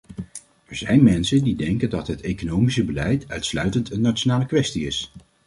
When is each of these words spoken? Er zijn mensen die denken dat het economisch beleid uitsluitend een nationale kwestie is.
Er 0.65 0.75
zijn 0.75 1.03
mensen 1.03 1.43
die 1.43 1.55
denken 1.55 1.89
dat 1.89 2.07
het 2.07 2.21
economisch 2.21 2.85
beleid 2.85 3.25
uitsluitend 3.29 3.91
een 3.91 4.01
nationale 4.01 4.45
kwestie 4.45 4.85
is. 4.85 5.11